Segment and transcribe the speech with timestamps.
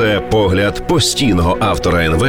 [0.00, 2.26] Це погляд постійного автора НВ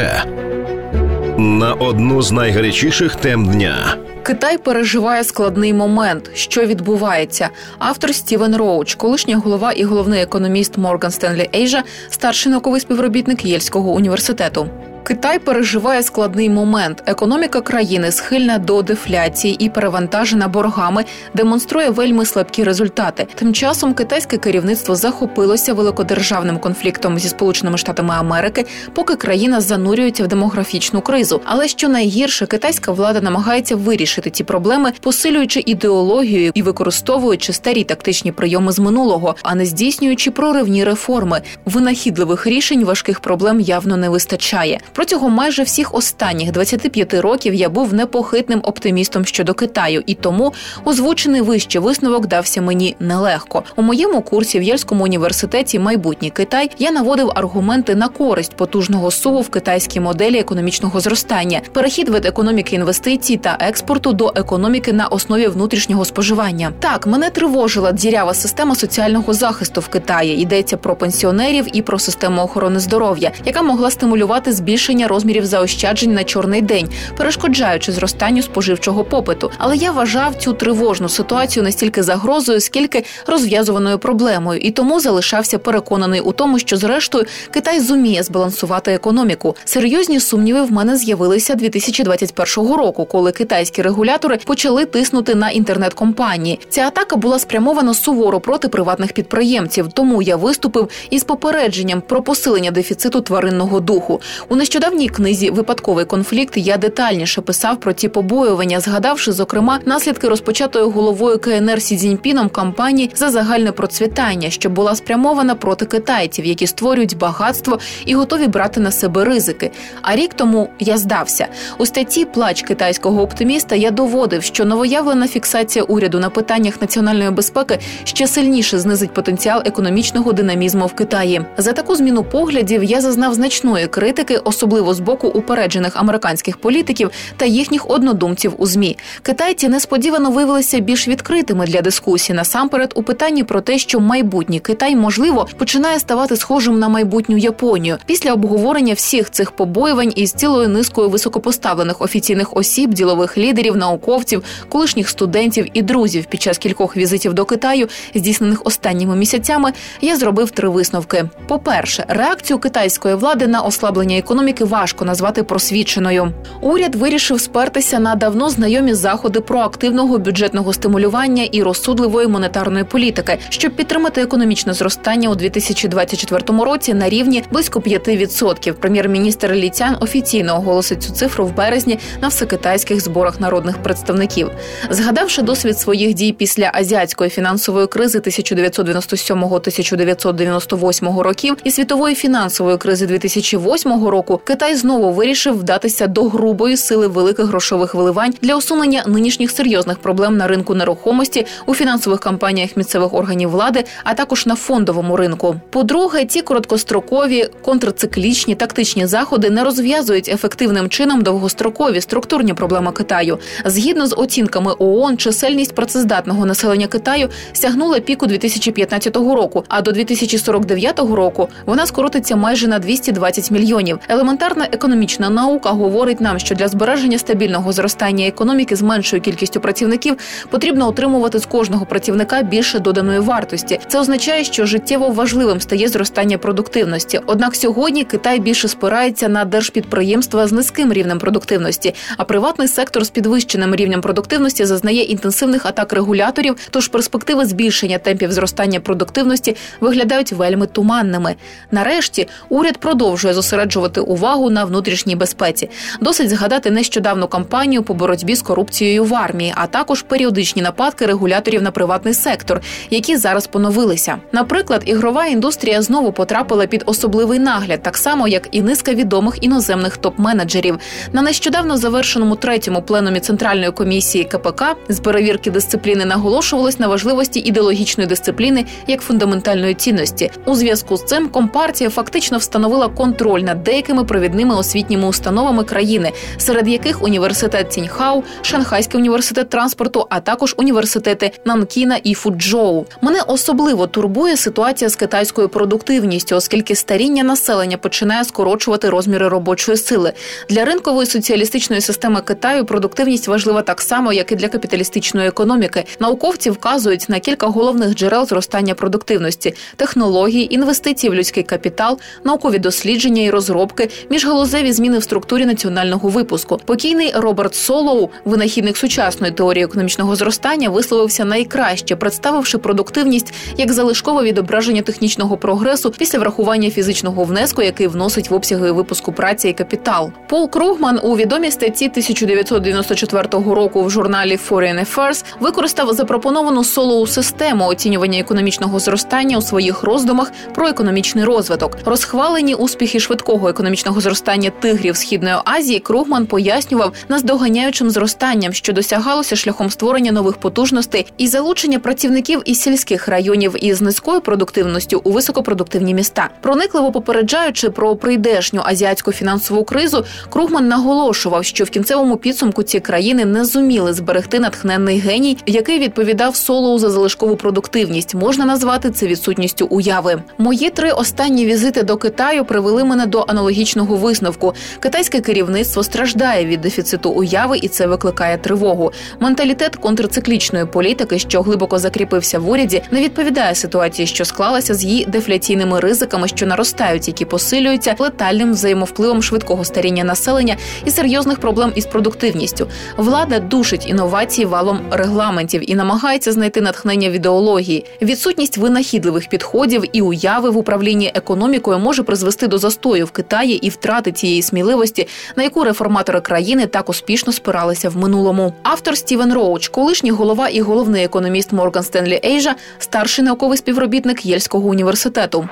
[1.37, 3.95] на одну з найгарячіших тем дня.
[4.23, 7.49] Китай переживає складний момент, що відбувається.
[7.79, 13.91] Автор Стівен Роуч, колишній голова і головний економіст Морган Стенлі Ейжа, старший науковий співробітник Єльського
[13.91, 14.69] університету.
[15.03, 17.03] Китай переживає складний момент.
[17.05, 23.27] Економіка країни схильна до дефляції і перевантажена боргами, демонструє вельми слабкі результати.
[23.35, 30.27] Тим часом китайське керівництво захопилося великодержавним конфліктом зі сполученими штатами Америки, поки країна занурюється в
[30.27, 31.41] демографічну кризу.
[31.45, 38.31] Але що найгірше, китайська влада намагається вирішити ці проблеми, посилюючи ідеологію і використовуючи старі тактичні
[38.31, 41.41] прийоми з минулого, а не здійснюючи проривні реформи.
[41.65, 44.79] Винахідливих рішень важких проблем явно не вистачає.
[44.93, 50.53] Протягом майже всіх останніх 25 років я був непохитним оптимістом щодо Китаю, і тому
[50.85, 53.63] озвучений вище висновок дався мені нелегко.
[53.75, 59.41] У моєму курсі в Єльському університеті Майбутній Китай я наводив аргументи на користь потужного суву
[59.41, 65.47] в китайській моделі економічного зростання, перехід від економіки інвестицій та експорту до економіки на основі
[65.47, 66.71] внутрішнього споживання.
[66.79, 70.41] Так мене тривожила дірява система соціального захисту в Китаї.
[70.41, 76.13] Йдеться про пенсіонерів і про систему охорони здоров'я, яка могла стимулювати збільшення збільшення розмірів заощаджень
[76.13, 79.51] на чорний день, перешкоджаючи зростанню споживчого попиту.
[79.57, 85.59] Але я вважав цю тривожну ситуацію не стільки загрозою, скільки розв'язуваною проблемою, і тому залишався
[85.59, 89.55] переконаний у тому, що зрештою Китай зуміє збалансувати економіку.
[89.65, 96.59] Серйозні сумніви в мене з'явилися 2021 року, коли китайські регулятори почали тиснути на інтернет-компанії.
[96.69, 99.87] Ця атака була спрямована суворо проти приватних підприємців.
[99.93, 104.21] Тому я виступив із попередженням про посилення дефіциту тваринного духу.
[104.49, 110.85] У нещодавній книзі Випадковий конфлікт я детальніше писав про ці побоювання, згадавши зокрема наслідки розпочатої
[110.85, 117.17] головою КНР Сі Цзіньпіном кампанії за загальне процвітання, що була спрямована проти китайців, які створюють
[117.17, 119.71] багатство і готові брати на себе ризики.
[120.01, 123.75] А рік тому я здався у статті Плач китайського оптиміста.
[123.75, 130.33] Я доводив, що новоявлена фіксація уряду на питаннях національної безпеки ще сильніше знизить потенціал економічного
[130.33, 131.41] динамізму в Китаї.
[131.57, 137.45] За таку зміну поглядів я зазнав значної критики особливо з боку упереджених американських політиків та
[137.45, 138.97] їхніх однодумців у змі.
[139.21, 144.95] Китайці несподівано виявилися більш відкритими для дискусії насамперед у питанні про те, що майбутній Китай
[144.95, 151.09] можливо починає ставати схожим на майбутню Японію після обговорення всіх цих побоювань із цілою низкою
[151.09, 157.45] високопоставлених офіційних осіб, ділових лідерів, науковців, колишніх студентів і друзів під час кількох візитів до
[157.45, 164.17] Китаю, здійснених останніми місяцями, я зробив три висновки: по перше, реакцію китайської влади на ослаблення
[164.17, 166.33] економіки економіки важко назвати просвіченою.
[166.61, 173.75] Уряд вирішив спертися на давно знайомі заходи проактивного бюджетного стимулювання і розсудливої монетарної політики, щоб
[173.75, 178.73] підтримати економічне зростання у 2024 році на рівні близько 5%.
[178.73, 184.51] Прем'єр-міністр Ліцян офіційно оголосить цю цифру в березні на всекитайських зборах народних представників,
[184.89, 194.05] згадавши досвід своїх дій після азіатської фінансової кризи 1997-1998 років і світової фінансової кризи 2008
[194.05, 199.51] року року Китай знову вирішив вдатися до грубої сили великих грошових виливань для усунення нинішніх
[199.51, 205.17] серйозних проблем на ринку нерухомості у фінансових компаніях місцевих органів влади, а також на фондовому
[205.17, 205.55] ринку.
[205.69, 213.39] По-друге, ці короткострокові контрциклічні тактичні заходи не розв'язують ефективним чином довгострокові структурні проблеми Китаю.
[213.65, 220.99] Згідно з оцінками ООН, чисельність працездатного населення Китаю сягнула піку 2015 року, а до 2049
[220.99, 223.99] року вона скоротиться майже на 220 мільйонів.
[224.31, 230.17] Елементарна економічна наука говорить нам, що для збереження стабільного зростання економіки з меншою кількістю працівників
[230.49, 233.79] потрібно отримувати з кожного працівника більше доданої вартості.
[233.87, 237.19] Це означає, що життєво важливим стає зростання продуктивності.
[237.25, 243.09] Однак сьогодні Китай більше спирається на держпідприємства з низьким рівнем продуктивності, а приватний сектор з
[243.09, 246.55] підвищеним рівнем продуктивності зазнає інтенсивних атак регуляторів.
[246.69, 251.35] Тож перспективи збільшення темпів зростання продуктивності виглядають вельми туманними.
[251.71, 255.69] Нарешті уряд продовжує зосереджувати увагу на внутрішній безпеці.
[256.01, 261.61] Досить згадати нещодавну кампанію по боротьбі з корупцією в армії, а також періодичні нападки регуляторів
[261.61, 264.17] на приватний сектор, які зараз поновилися.
[264.31, 269.97] Наприклад, ігрова індустрія знову потрапила під особливий нагляд, так само як і низка відомих іноземних
[269.97, 270.79] топ-менеджерів.
[271.13, 278.07] На нещодавно завершеному третьому пленумі центральної комісії КПК з перевірки дисципліни наголошувалось на важливості ідеологічної
[278.07, 280.31] дисципліни як фундаментальної цінності.
[280.45, 286.11] У зв'язку з цим компартія фактично встановила контроль над деякими найбільшими провідними освітніми установами країни,
[286.37, 292.85] серед яких університет Ціньхау, Шанхайський університет транспорту, а також університети Нанкіна і Фуджоу.
[293.01, 300.13] Мене особливо турбує ситуація з китайською продуктивністю, оскільки старіння населення починає скорочувати розміри робочої сили
[300.49, 302.65] для ринкової соціалістичної системи Китаю.
[302.65, 305.85] Продуктивність важлива так само, як і для капіталістичної економіки.
[305.99, 313.21] Науковці вказують на кілька головних джерел зростання продуктивності: технології, інвестиції в людський капітал, наукові дослідження
[313.21, 316.59] і розробки, міжгалузеві зміни в структурі національного випуску.
[316.65, 324.81] Покійний Роберт Солоу, винахідник сучасної теорії економічного зростання, висловився найкраще, представивши продуктивність як залишкове відображення
[324.81, 330.11] технічного прогресу після врахування фізичного внеску, який вносить в обсяги випуску праці і капітал.
[330.29, 337.67] Пол Кругман у відомій статті 1994 року в журналі Foreign Affairs використав запропоновану солоу систему
[337.67, 341.77] оцінювання економічного зростання у своїх роздумах про економічний розвиток.
[341.85, 345.79] Розхвалені успіхи швидкого економічного зростання тигрів східної Азії.
[345.79, 353.07] Кругман пояснював наздоганяючим зростанням, що досягалося шляхом створення нових потужностей і залучення працівників із сільських
[353.07, 356.29] районів із низькою продуктивністю у високопродуктивні міста.
[356.41, 363.25] Проникливо попереджаючи про прийдешню азіатську фінансову кризу, Кругман наголошував, що в кінцевому підсумку ці країни
[363.25, 368.15] не зуміли зберегти натхненний геній, який відповідав солоу за залишкову продуктивність.
[368.15, 370.23] Можна назвати це відсутністю уяви.
[370.37, 374.53] Мої три останні візити до Китаю привели мене до аналогічного висновку.
[374.79, 378.91] Китайське керівництво страждає від дефіциту уяви, і це викликає тривогу.
[379.19, 385.05] Менталітет контрциклічної політики, що глибоко закріпився в уряді, не відповідає ситуації, що склалася з її
[385.05, 391.85] дефляційними ризиками, що наростають, які посилюються летальним взаємовпливом швидкого старіння населення і серйозних проблем із
[391.85, 392.67] продуктивністю.
[392.97, 397.85] Влада душить інновації валом регламентів і намагається знайти натхнення в ідеології.
[398.01, 403.69] Відсутність винахідливих підходів і уяви в управлінні економікою може призвести до застою в Китаї і
[403.69, 408.53] втрати цієї сміливості, на яку реформатори країни так успішно спиралися в минулому.
[408.63, 414.69] Автор Стівен Роуч, колишній голова і головний економіст Морган Стенлі Ейжа, старший науковий співробітник Єльського
[414.69, 415.49] університету.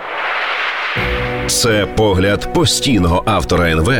[1.48, 3.94] Це погляд постійного автора НВ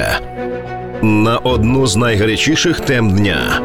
[1.02, 3.62] на одну з найгарячіших тем дня.